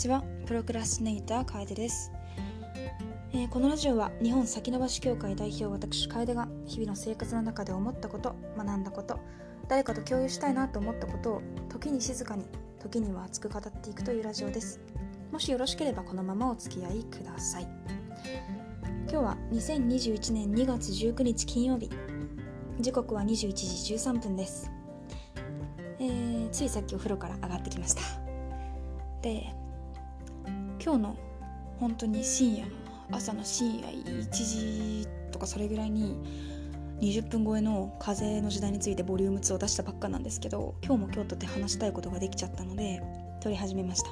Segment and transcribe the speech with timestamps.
[0.00, 0.24] ちは。
[0.46, 2.10] プロクラスネーター楓です、
[3.34, 9.20] えー、このラジオは日本先延ばし協会代表私楓が日々の生活の中で思ったこと学んだこと
[9.68, 12.46] 誰かと共有したいなと思ったことを時に静かに
[12.80, 14.80] 時には熱く語っていくというラジオです。
[15.30, 17.68] もしよろしければこのままお付き合いください。
[19.02, 21.90] 今日は2021年2月19日金曜日
[22.80, 24.70] 時刻は21時13分です、
[25.98, 28.00] えー、ついさっきお風呂から上がってきました。
[29.20, 29.52] で
[30.82, 31.16] 今日の
[31.78, 32.66] 本当に深夜
[33.12, 36.16] 朝の深夜1時とかそれぐらいに
[37.00, 43.02] 20分超えの風の時代についてボリューム2を出したばっかなんですけど今日も今日とて話したいことができちゃったので
[43.42, 44.10] 撮り始めました。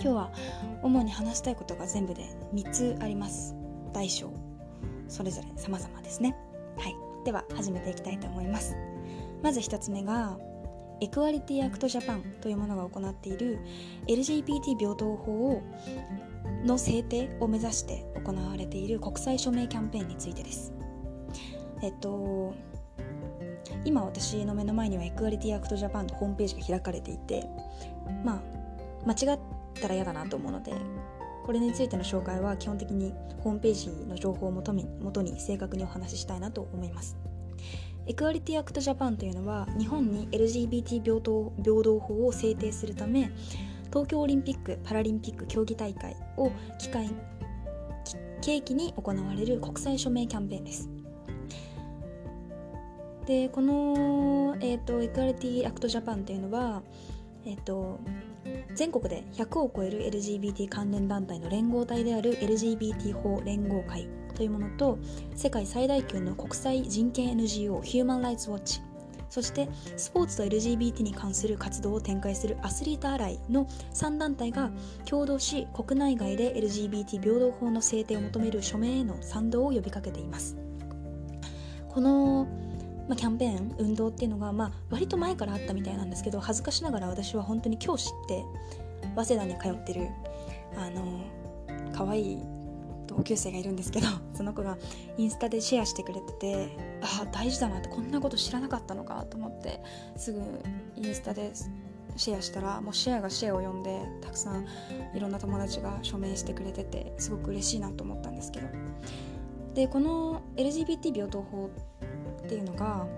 [0.00, 0.32] 今日は
[0.82, 3.54] 主に話したいことが全部で3つあります。
[3.92, 4.30] 大小。
[5.08, 6.36] それぞれ様々ですね。
[6.76, 6.94] はい。
[7.24, 8.76] では始めていきたいと思います。
[9.42, 10.36] まず1つ目が
[11.04, 13.58] Equality Act Japan というものが行っている
[14.08, 15.62] LGBT 平等法を
[16.64, 20.72] の制定を目指して行われている国際署名キャンペーンについてです。
[21.82, 22.54] えっと
[23.84, 27.46] 今私の目の前には Equality Act Japan のホームページが開かれていて
[28.24, 29.38] まあ間違っ
[29.78, 30.72] たら嫌だなと思うので
[31.44, 37.18] これについての紹介は基本的にホームページの情報をもとに正確にお話ししたいなと思います。
[38.06, 43.30] Equality Act Japan というのは日本に LGBT 平等平等法を制定するため
[43.88, 47.10] 東京オリンピック・パラリンピック競技大会を機会
[48.42, 50.90] 契機に行われる国際署名キャンペーンです。
[53.26, 56.82] でこの、えーと、 Equality Act Japan というのは、
[57.46, 58.00] えーと
[58.74, 64.98] 全国で100を超える LGBT 関連団体の連合体である LGBT 法連合会というものと
[65.34, 68.82] 世界最大級の国際人権 NGO ヒューマン・ライツ・ウォッチ
[69.34, 74.70] そしてスポーツと LGBT に関する活動を展開するアスリートアライの3団体が
[75.06, 80.56] 共同し国内外で LGBT 平等法の制定を求める署名への賛同を呼びかけています。
[81.88, 82.46] この、
[83.08, 88.44] まあ、キャンペーン運動っていうのが、まあ、割と前からあったみたいなんですけど恥ずかしながら私は本当に今日知って
[89.16, 90.08] 早稲田に通ってる
[90.76, 91.24] あの
[91.92, 92.53] 可愛い
[93.16, 94.76] 同級生がいるんですけど その子が
[95.16, 99.80] インスタでシェアしてくれててああ大事だなってこんなこと知らなかったのかと思って
[100.16, 100.40] すぐ
[100.96, 101.52] インスタで
[102.16, 104.66] シェアしたらもうシェアがシェアを読んでたくさん
[105.14, 108.68] いろんな友達が署名してくれててすごく嬉しいなと思ったんですけど。
[109.74, 111.68] でこの LGBT 平等法
[112.44, 113.08] っていうのが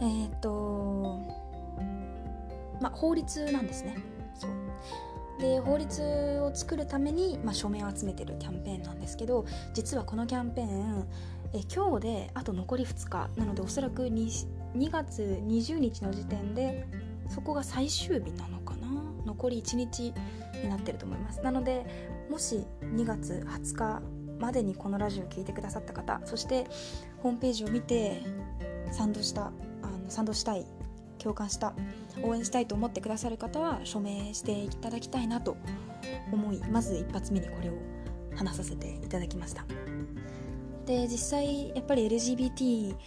[0.00, 1.20] えっ、と
[2.80, 3.96] まあ法律なんですね。
[4.34, 4.50] そう。
[5.42, 6.00] で法律
[6.40, 9.44] を作るために、まあ、署名を集めてるキャンペーンなんですけど
[9.74, 11.08] 実はこのキャンペーン
[11.52, 16.86] え今日であと残り2日なのでおそらく 2, 2月20日の時点で
[17.28, 18.88] そこが最終日なのかな？
[19.26, 20.14] 残り1日
[20.62, 21.40] になってると思います。
[21.42, 21.84] なので
[22.30, 24.02] もし2月20日
[24.38, 26.66] までにこのラジオを聴いてくださった方そして
[27.18, 28.22] ホームページを見て
[28.90, 29.52] 賛同した
[29.82, 30.66] あの賛同したい
[31.22, 31.72] 共感した
[32.22, 35.56] 応援したいと思ってくださる方は署名していただきたいなと
[36.32, 37.74] 思いまず一発目にこれを
[38.34, 39.64] 話させていただきました。
[40.86, 42.98] で実際やっぱり LGBT っ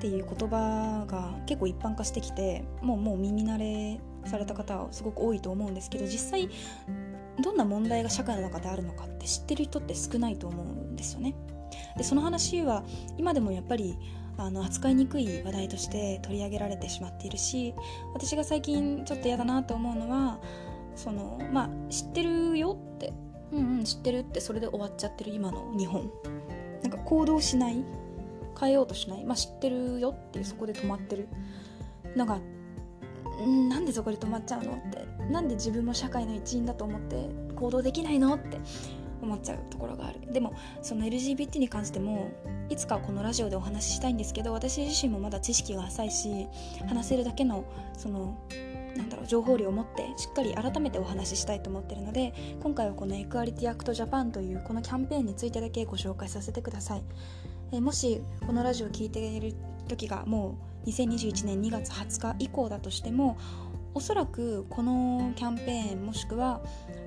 [0.00, 6.48] ていう言葉が結構一般化してきてもうもう耳慣れされた方はすごく多いと思うんですけど実際
[7.40, 11.34] どんな問題が社会の中であるのかって知ってる人って少ないと思うんですよね。
[11.96, 12.84] でその話は
[13.16, 13.96] 今でもやっぱり
[14.38, 17.74] あの扱いにくい話題として取り上げられてしまっているし
[18.14, 20.40] 私が最近ちょっと嫌だなと思うのは
[20.96, 23.12] そのまあ知ってるよって
[23.52, 26.10] うんうん知ってるってそれで終わっちゃってる今の日本。
[26.82, 27.84] なんか行動しない
[28.58, 29.24] 変えようとしない。
[29.24, 31.28] まあ知ってるよっていうそこで止まってる。
[32.16, 32.40] のが
[33.68, 35.06] なんでそこで止まっちゃうのって。
[35.30, 38.58] なんで自分も社会の一員だと思って行動できないのって。
[39.26, 40.32] 思っちゃうところがある。
[40.32, 42.30] でもその LGBT に関しても
[42.68, 46.46] いつかこのラジオでお話ししたいんですけど私自身もまだ知識が浅いし
[46.88, 47.64] 話せるだけの
[47.96, 48.38] その
[48.96, 57.02] なんだろう情報量を持ってしっかり改めてお話ししたいと思ってるので今回はこのエクアリティアクトジャパンというこのキャンペーンについてだけご紹介させてください。
[57.72, 59.54] えもしこのラジオを聴いている
[59.88, 63.38] 時がもう2021年2月20日以降だとしても
[63.94, 66.62] おそらくこのキャンペーンもしくは、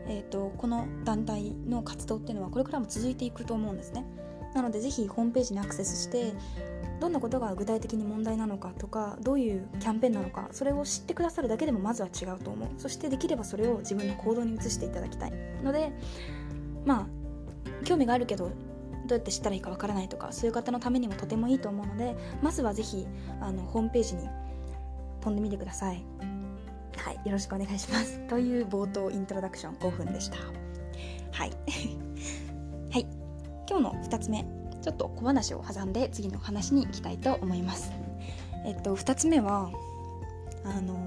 [0.08, 4.06] えーと、この団体の活動っていうのはこれからも続いていくと思うんですね。
[4.54, 6.34] なのでぜひホームページにアクセスして
[7.02, 12.70] どんなことが具体的に問題なのかとかどういうキャンペーンなのかそれを知ってくださるだけでもまずは違うと思う。
[12.78, 15.34] そしてできればそれを自分の行動に移していただきたい。
[15.64, 15.92] ので
[16.86, 18.52] まあ興味があるけど
[19.08, 23.06] どうやって知ったらいいかわからないとかそういう方のためにもとてもいいと思うのでまずはぜひ
[23.42, 24.28] あのホームページに
[25.22, 26.04] 飛んでみてください。
[27.06, 28.18] はいよろしくお願いします。
[28.28, 30.38] という冒頭イントロダクション5分でした。
[31.32, 31.52] はい。
[32.90, 33.06] はい。
[33.70, 34.44] 今日の2つ目
[34.82, 37.92] ちょっと小話を挟んで次の話に行きたいと思います。
[38.66, 39.70] えっと2つ目は
[40.64, 41.06] あの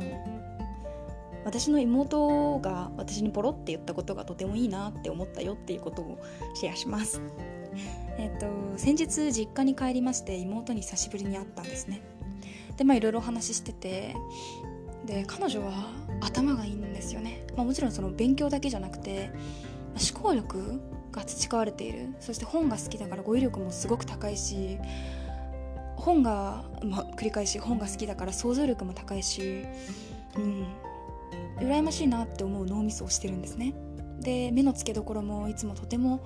[1.45, 6.19] 私の妹が私にポロって言ったことがとてもいいなって思ったよっていうことを
[6.55, 7.21] シェアします。
[8.19, 8.47] えっと
[8.77, 12.03] 先日実家に帰りまして妹に久しぶりに会ったんですね。
[12.77, 14.15] でまあいろいろお話ししてて
[15.09, 15.89] で彼女は
[16.21, 19.31] 頭がいいんですよね、まあ、もちろんその勉強だけじゃなくて
[20.13, 20.79] 思考力
[21.11, 22.15] が培われている。
[22.21, 24.79] そして本が好きだから語彙力もすごく高いし
[25.97, 29.65] 本が、まあ、繰り返し本が好きだから想像力も高いし、
[30.37, 30.67] うん、
[31.59, 33.75] 羨ましいなって思う脳みそをしてるんですね。
[34.21, 36.21] で目の付けどころもいつもとても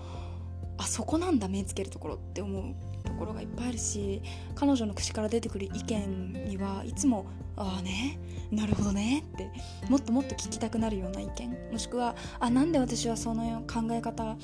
[0.76, 2.74] あそこなんだ目つけるところって思う
[3.22, 4.20] ころがいっぱいあるし
[4.54, 7.26] 彼女の口から出てくる意見にはいつも
[7.56, 8.18] 「ああね
[8.50, 9.50] なるほどね」って
[9.88, 14.36] もっともっと聞きたくなるような意見もしくは「あなんで私はその考え方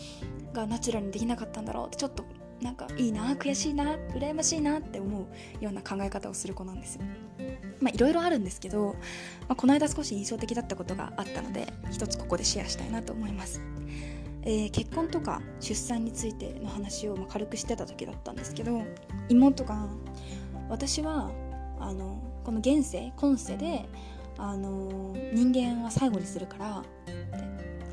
[0.52, 2.24] がナチュラルにできなかったんだろう」ってちょっと
[2.62, 5.28] なんかいいな悔しいな羨ましいなって思
[5.60, 7.02] うような考え方をする子なんですよ。
[7.80, 8.96] まあいろいろあるんですけど、
[9.42, 13.60] まあ、この間少し印象的だったことがあったので一つここでシェアしたいなと思います。
[14.48, 18.82] えー、結婚とか出産についての話をま軽くしてた時だったんですけど
[19.28, 19.86] 妹が
[20.70, 21.30] 私は
[21.78, 23.86] あのこの現世今世で
[24.38, 26.82] あの人間は最後にするから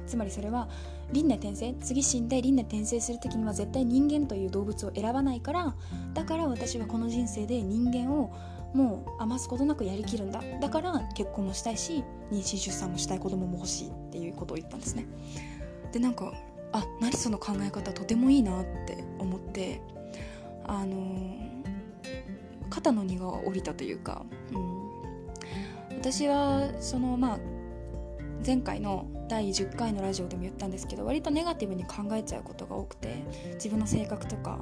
[0.08, 0.70] つまりそれは
[1.12, 5.76] 輪廻転生次死んで輪廻転生する時には絶対人間という動物を選ばないから
[6.14, 8.34] だから私はこの人生で人間を
[8.74, 10.42] もう余すことなくやりきるんだ。
[10.60, 15.06] だから結婚もしたいし妊娠出産もしたい子供も欲しいっていうことを言ったんですね。
[15.96, 16.34] でなんか
[16.74, 19.80] あ何その考え方とてもいいなって思って
[20.66, 21.38] あの、
[22.70, 27.40] 肩の荷が下りたというか、うん、私はそのまあ
[28.46, 34.60] 前回の第10回のラジオでも言ったんですけど割とネガティブに考えちゃうことが多くて自分の性格とか。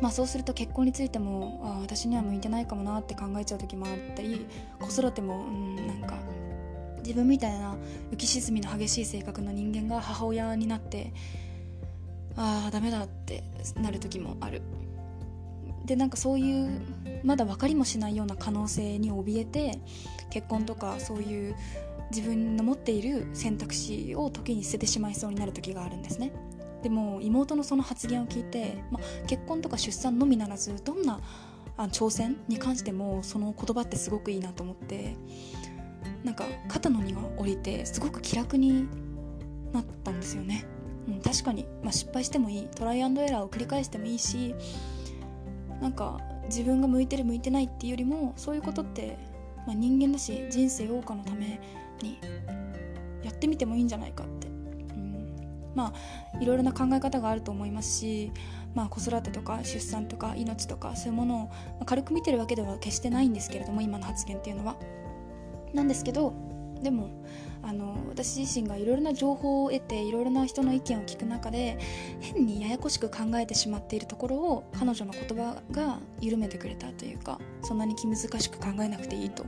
[0.00, 4.46] まあそうすると結婚についてもあ私には向いてないかもなって考えちゃう時もあったり
[4.78, 6.14] 子育てもうんなんか
[7.10, 7.74] 自分みたいな
[8.12, 11.12] 浮き沈みの激しい性格の人間が母親になって
[12.36, 13.42] ああダメだって
[13.74, 14.62] なる時もある。
[15.86, 16.70] でなんかそういう
[17.24, 19.80] まだ分かりもしないような可能性に怯えて
[20.30, 21.56] 結婚とかそういう
[22.14, 26.30] 自分の持っている選択肢を時に捨ててしまいそうになる時があるんですね。
[26.84, 31.18] でも妹のその発言を聞いて、ま結婚とか出産のみならずどんな
[31.76, 35.16] あ挑戦に関してもその言葉ってすごくいいなと思って
[36.24, 38.88] なんか肩の荷が下りてすごく気楽に
[39.72, 40.66] なったんですよね、
[41.08, 42.68] うん、確かに、まあ、失敗してもいい。
[42.68, 44.54] トライアンドエラーを繰り返してもいいし
[45.80, 49.16] なんか自分が向いてる向いてないっていうよりもそういうことって、
[49.66, 51.60] まあ、人間だし人生謳歌のため
[52.02, 52.18] に
[53.22, 58.32] やってみてもいいんじゃないかって、うん、まあいろいろな考え方があると思いますし、
[58.74, 61.50] まあ、子育てとか出産とか命とかそういうもの
[61.80, 64.76] を軽く見てるわけでは決してないんですけれども今の発言っていうのは。
[65.74, 66.32] なんですけど
[66.82, 67.10] でも
[67.62, 71.78] あの私自身がいろいろな情報を得ていろいろな人の意見を聞く中で
[72.20, 79.44] 変にややこしく考えてしまっているところを彼女の言葉が緩めてくれたというかそんなに気難しく考えなくていいと、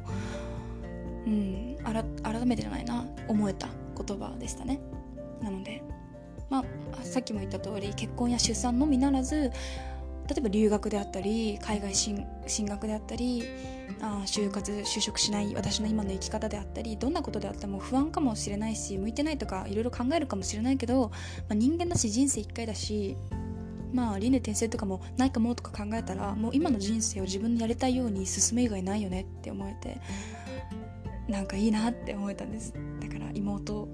[1.27, 1.77] うん、
[2.23, 4.81] 改めてじゃないな思えた言葉でしたね。
[5.41, 5.83] なので、
[6.51, 9.51] まあ、さっきも言った通り結婚や出産のみならず
[10.33, 12.27] 例えば留学であったり海外進
[12.67, 13.45] 学であったり
[14.01, 23.17] あ就活就職しない私の今の生き方であったりどんなことであっても不安かもしれないし向いてないとかいろいろ考えるかもしれないけど、まあ、人間だし人生一回だし
[23.93, 30.01] まあ輪廻転生とかもないかもとか考えたらもう今の人生を自分でやりたいように進む以外ないよねって思えて
[31.29, 32.75] なんかいいなって思えたんです。
[33.01, 33.89] だから妹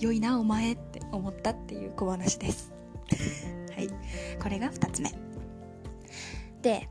[0.00, 2.72] 良いなお前って思ったっていう小話です。
[3.76, 3.88] はい。
[4.42, 5.31] これが2つ目。
[6.62, 6.88] で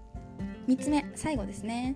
[0.67, 1.95] 3つ目最後ですね。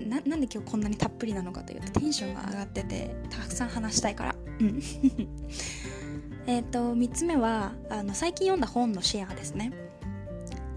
[0.00, 4.36] ななんで今日こんなにたっぷりなのかというとテンションが上がっててたくさん話したいから。
[4.60, 4.80] うん。
[6.46, 9.72] えっと3つ目はあの最近読んだ本のシェアですね。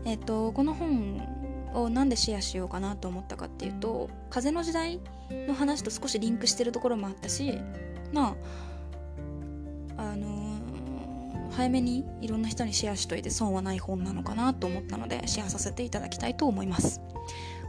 [0.06, 1.22] えっ、ー、とこの本
[1.74, 5.00] をなんでシェアしようかなと思ったかっていうと風の時代
[5.30, 7.60] の話と少しリンクしてるところもあったし
[8.14, 8.36] ま
[9.98, 10.37] ああの
[11.58, 17.02] 早めにいろんな人にシェアしといて損はない本なのかなと思ったのでシェアさせていただきたいと思います。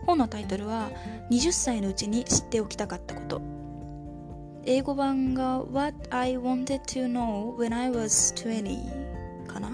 [0.04, 0.90] 本のタイトルは
[1.30, 3.40] 20歳のうちに知っておきたかったこと。
[4.66, 9.70] 英語版が What I Wanted to Know When I Was 20かな？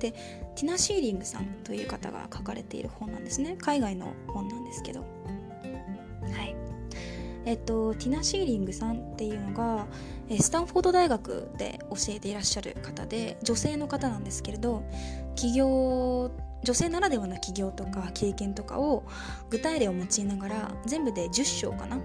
[0.00, 0.10] で
[0.56, 3.56] ティナ・シーリングさんという方が書かれている本なんですね。
[3.56, 5.04] 海外の本なんですけど。
[7.44, 9.86] えっと、ティナ・シーリングさんっていうのが
[10.40, 14.84] スタンフォード大学で教えていらっしゃる方で女性の方なんですけれど
[15.34, 16.30] 起業
[16.62, 19.04] 女性ならではの起業とか経験とかを
[19.50, 21.98] 具体例を用いながら全部で10章かな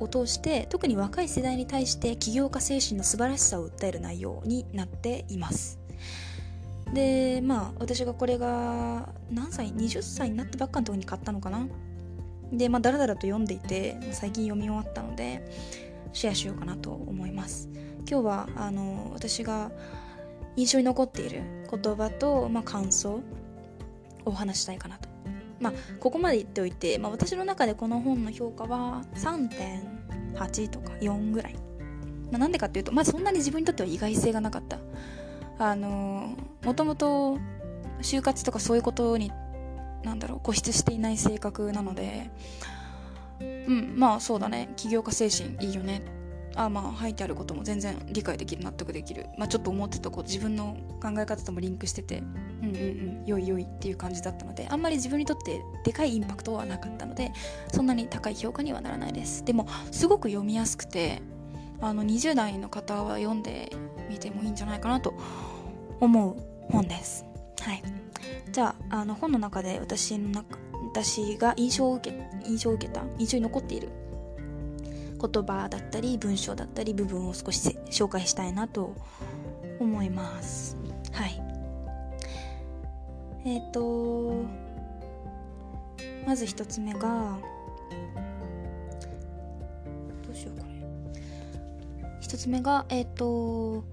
[0.00, 5.78] を通して特に若い世代に対して起業家精神の素晴らしさを訴える内容になっています。
[6.92, 11.66] でまあ私がこれが何歳？20歳になったばっかの時に買ったのかな。
[12.56, 15.44] でまあだらだらと読んでいて最近読み終わったので
[16.12, 17.68] シェアしようかなと思います。
[18.08, 19.70] 今日はあの私が
[20.56, 23.22] 印象に残っている言葉と、まあ、感想を
[24.26, 25.08] お話したいかなと。
[25.60, 31.54] まあここまで言っておいて、まあ、私の中でこの本の評価は3.8とか4ぐらい、
[32.30, 34.78] まあ、なんでかっていうとまあそんなに自分にとっては意外性がなかった。
[35.58, 37.38] あのもともと
[38.02, 39.30] 就活とかそういうことに
[40.04, 42.30] なんだろう固執していない性格なので。
[43.40, 44.70] うんまあそうだね。
[44.76, 46.02] 起業家精神いいよね。
[46.56, 52.22] あまあ書いてあることも全然理解できる納得できる、まあ、ちょっと思ってたこう自分の考え方ともリンクしてて。
[52.62, 53.24] うんうんうん。
[53.26, 54.68] 良い良いっていう感じだったので。
[54.70, 57.32] あんまり自分にとってでかいインパクトはなかったので
[57.72, 59.44] そんなに高い評価にはならないです。
[59.44, 61.22] でもすごく読みやすくて
[61.80, 63.70] あの20代の方は読んで
[64.08, 65.14] みてもいいんじゃないかなと
[66.00, 66.36] 思う
[66.70, 67.24] 本です。
[67.60, 67.82] はい。
[68.52, 70.58] じゃああの本の中で私の中
[70.92, 73.88] 私が印象を受け印象を受けた印象に残っている
[75.20, 78.94] 言葉だったり文章だったり部分を少し紹介したいなと
[79.80, 80.76] 思います。
[81.12, 81.42] はい。
[83.44, 84.44] えっ、ー、と
[86.26, 87.38] まず一つ目が
[90.26, 90.74] どうしようこれ。
[92.20, 93.84] 一つ目がえっ、ー、と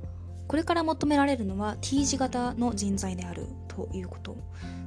[0.51, 4.35] これから求められるのは T 字型の人材であるということ。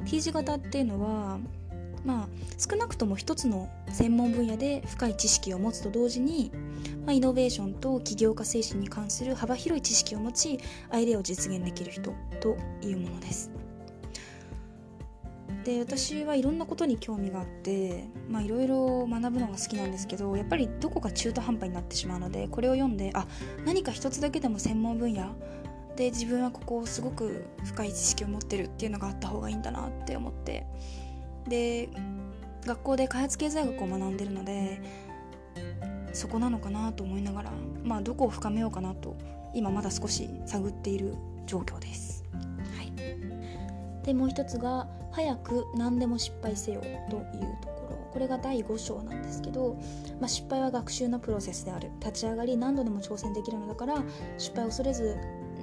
[0.04, 1.38] T 字型っていうのは
[2.04, 2.28] まあ
[2.59, 6.52] 少なくとも一つの専門分野で深い知識を持つと同時に、
[7.06, 13.50] まあ、イノベーションと起業家精神に関する幅広い知識を持ちアイデアを実現できる人というものです。
[15.64, 23.26] で私はいろんなことに興味があってまあいろいろ学ぶのが好きなんですけどやっぱりどこか中途半端になってしまうのでこれを読んであ
[23.64, 25.35] 何か一つだけでも専門分野
[25.97, 30.66] で自分はここをすごく深い知識を持ってるっていうのがあった方がいいんだなって思って
[31.49, 31.88] で
[32.66, 34.83] 学校で開発経済学を学んでるので
[36.12, 37.52] そこなのかなと思いながら
[37.83, 39.16] まあどこを深めようかなと
[39.54, 41.14] 今まだ少し探っている
[41.47, 42.25] 状況です。
[42.33, 47.23] はい、でもう一つが「早く何でも失敗せよ」という
[47.61, 49.76] ところこれが第5章なんですけど、
[50.21, 51.90] まあ、失敗は学習のプロセスである。
[52.00, 54.02] 立ち上がり何度でも挑戦できるのだから
[54.38, 55.16] 失敗を恐れず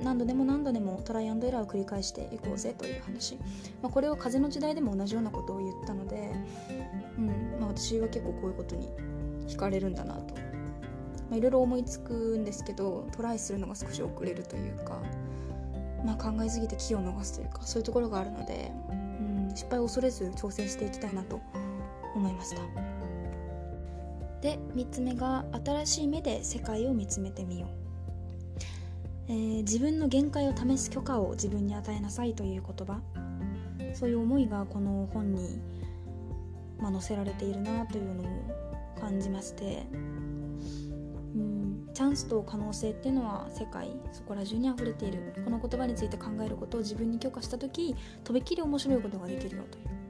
[0.04, 3.36] 何度でも何度でもトライアンドエラーを繰り返していこうぜという話、
[3.82, 6.32] まあ、これを風の時代でも同じようなことを言ったので、
[7.18, 7.28] うん
[7.60, 8.90] まあ、私は結構こういうことに
[9.48, 10.36] 惹かれるんだなと、
[11.36, 15.00] いろいろ思いつくんですけどトライするのが少し遅れるというか、
[16.04, 18.72] まあ、考えすぎて気を逃すというかそういうところがあるので、
[19.56, 21.42] 失敗を恐れず挑戦していきたいなと
[22.16, 22.62] 思いました。
[24.42, 27.70] で3つ目が新しい目で世界を見つめてみよう。
[29.28, 33.00] えー、自分の限界を試す許可を自分に与えなさいという言葉。
[33.94, 35.60] そういう思いがこの本に、
[36.80, 38.26] まあ、載せられているなというのを
[39.00, 39.86] 感じまして。
[41.94, 45.34] チャンスと可能性っていうのは世界そこら中に溢れている。
[45.44, 50.02] この言葉について考えることを自分に許可した時とびっきり面白いことができるよという。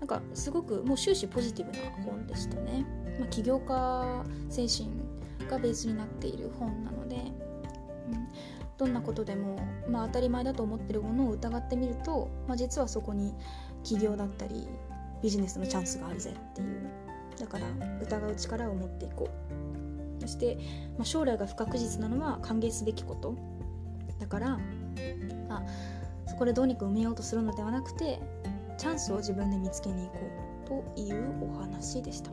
[0.00, 2.84] なんかすごくもう終始ポジティブな本でしたね、
[3.18, 4.90] まあ、起業家精神
[5.48, 8.28] がベースになっている本なのでうん。
[8.78, 13.34] どんなことでも、まあ、当たり前だと思ってるものを疑ってみると、まあ、実はそこに
[13.84, 14.66] 起業だったり
[15.22, 16.88] ビジネスのチャンスがあるぜっていう。
[17.38, 17.66] だから
[18.02, 19.59] 疑う力を持っていこう。
[20.30, 20.56] して、
[20.96, 23.36] まあ、将来が不確実なのは歓迎すべきこと
[24.18, 24.58] だから、
[25.48, 25.62] あ、
[26.26, 28.20] そこでどうにか埋めようとするのではなくて
[28.78, 32.30] チャンスを自分で見つけに行こうというお話でした。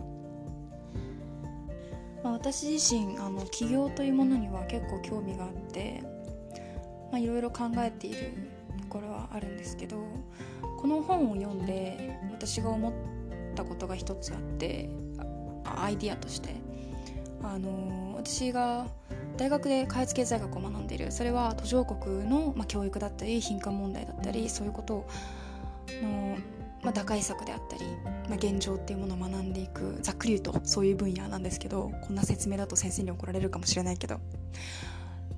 [2.24, 6.04] まあ、私自身あの起業というものには結構興味があって
[7.14, 8.34] いろいろ考えている
[8.82, 9.98] ところはあるんですけど
[10.78, 12.94] この本を読んで私が思っ
[13.56, 14.90] たことが一つあって
[15.64, 16.56] アイディアとして
[17.44, 18.88] あの私が
[19.38, 25.08] 大学で開発経済学を学んでいるそれは途上国の、まあ、教育だったり貧困問題だったりそういうこと
[26.02, 26.38] の
[26.84, 27.84] まあ、打開策であったり、
[28.30, 34.20] まあ、現状っていうものを学んでいくざっくり言うとそういう分野なんですけどこんな説明だと先生に怒られるかもしれないけど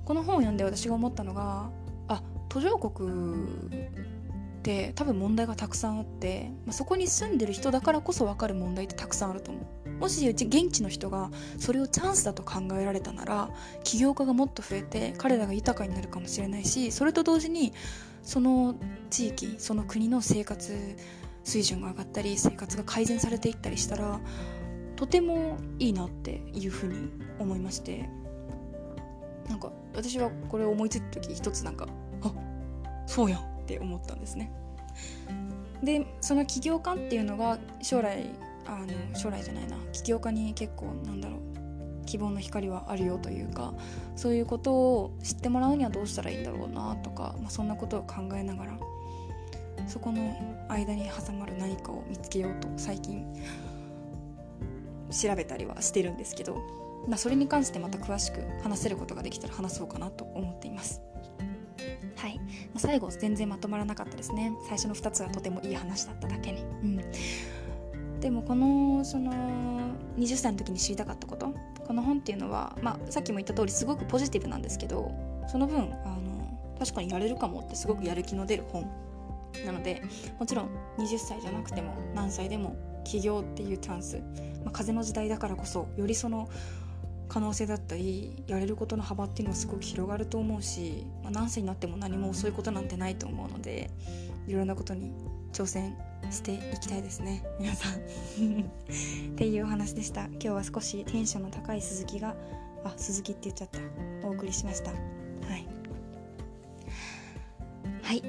[0.04, 1.70] この本を読んで私が思ったのが
[2.08, 3.10] あ途上国
[4.58, 9.64] って多分問題がたくさんあって、まあ、そこに住んでる人だからこそ分かる問題ってたくさんあると思う。
[10.00, 13.50] もしうち現地の人がそれをチャンスだと考えられたなら
[13.84, 17.72] 起業家がもっと増えて彼らが豊かになるかもしれないしそれと同時に
[18.22, 18.74] その
[19.10, 20.76] 地域その国の生活
[21.44, 24.20] 水準が上がったり生活が改善されていったりしたら
[24.96, 28.08] とてもいいなっていうふうに思いまして。
[29.50, 31.88] なんか私はこれを思いついた時一つなんか
[32.22, 32.32] あ
[33.06, 34.52] そうやんって思ったんですね。
[35.82, 38.30] でその起業家っていうのが将来
[38.66, 39.76] あの将来じゃないな。
[39.92, 41.40] 起業家に結構なんだろう。
[42.06, 43.72] 希望の光はあるよというか
[44.16, 48.78] そういうことを知ってもらうにはどうしたらいいんだろうなとか、まあ、そんなことを考えながら
[49.86, 50.34] そこの
[50.68, 53.24] 間に挟まる何かを見つけようと最近
[55.10, 56.56] 調べたりはしてるんですけど、
[57.08, 61.00] まあ、それに関してまた詳しく話せることができたら話そうかなと思っています。
[62.16, 62.38] はい、
[62.76, 64.52] 最後全然まとまらなかったですね。
[64.68, 67.00] 最初の2つはとてもいい話だっただけに、うん、
[68.20, 69.32] でもこのその
[70.18, 71.54] 20歳の時に知りたかったこと
[71.86, 75.10] この本っていうのは、まあ、さっきも言った通りすごくポジティブなんですけど
[75.48, 78.88] その分あの確かにやれるかもってすごくやる気の出る本。
[79.66, 80.00] なので
[80.38, 84.18] もちろん20歳じゃなくても何歳でも起業っていうチャンス、
[84.64, 86.48] まあ、風の時代だからこそよりその
[87.28, 93.90] 可能性だったりやれることの幅っていうのはすごく広がると思うし、まあ、何歳になっても何も遅いことなんてないと思うので
[94.46, 95.12] いろんなことに
[95.52, 95.96] 挑戦
[96.30, 97.92] していきたいですね皆さん。
[99.32, 100.26] っていうお話でした。
[100.26, 102.36] 今日は少しテンションの高い鈴木が
[102.84, 103.78] あ鈴木って言っちゃった。
[104.26, 104.90] お送りしました。
[104.90, 104.96] は
[105.56, 105.66] い。
[108.02, 108.22] はい。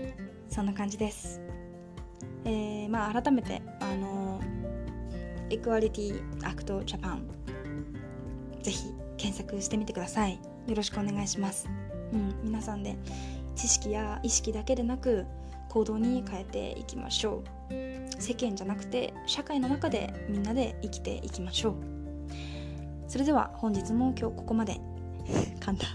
[0.50, 1.42] そんな感じです。
[2.46, 4.42] えー、まあ改めてあの
[5.50, 7.28] エクアリティアクトジャパン
[8.64, 10.40] ぜひ検索してみてください。
[10.68, 11.70] よろしくお願いします。
[12.14, 12.36] うん。
[12.44, 12.98] 皆さんで
[13.56, 15.26] 知識や意識だけでなく
[15.72, 18.22] 行動に変えていきましょう。
[18.22, 21.76] 世間じゃなくて社会の中でみんなで生きていきましょう。
[23.08, 24.80] それでは本日も今日ここまで。
[25.62, 25.88] 簡単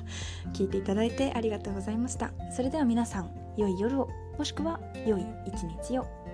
[0.52, 2.32] 聞いていただいてありがとうございました。
[2.50, 6.25] それでは皆さん良い夜をもしくは良い一日を。